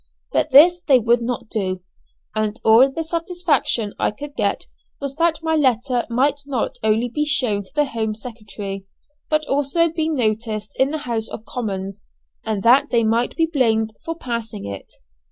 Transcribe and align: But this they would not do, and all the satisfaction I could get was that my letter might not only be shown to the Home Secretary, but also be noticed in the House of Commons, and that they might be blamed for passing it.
But 0.31 0.49
this 0.49 0.81
they 0.81 0.97
would 0.97 1.21
not 1.21 1.47
do, 1.47 1.83
and 2.33 2.59
all 2.65 2.89
the 2.91 3.03
satisfaction 3.03 3.93
I 3.99 4.09
could 4.09 4.35
get 4.35 4.65
was 4.99 5.15
that 5.17 5.43
my 5.43 5.55
letter 5.55 6.07
might 6.09 6.41
not 6.47 6.77
only 6.81 7.07
be 7.07 7.23
shown 7.23 7.61
to 7.65 7.71
the 7.75 7.85
Home 7.85 8.15
Secretary, 8.15 8.87
but 9.29 9.45
also 9.45 9.89
be 9.89 10.09
noticed 10.09 10.73
in 10.75 10.89
the 10.89 11.05
House 11.05 11.27
of 11.29 11.45
Commons, 11.45 12.03
and 12.43 12.63
that 12.63 12.89
they 12.89 13.03
might 13.03 13.35
be 13.35 13.45
blamed 13.45 13.93
for 14.03 14.15
passing 14.17 14.65
it. 14.65 14.91